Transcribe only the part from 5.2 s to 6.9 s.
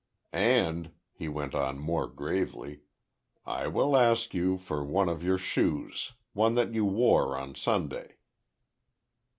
your shoes—one that you